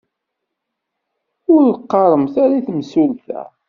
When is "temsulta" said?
2.67-3.41